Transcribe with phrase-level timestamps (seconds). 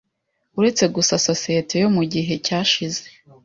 [0.59, 3.05] Uretse gusa sosiyete yo mu gihe cyashize